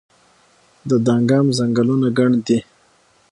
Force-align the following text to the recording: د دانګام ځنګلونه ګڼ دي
د 0.89 0.91
دانګام 1.05 1.45
ځنګلونه 1.57 2.07
ګڼ 2.17 2.31
دي 2.47 2.59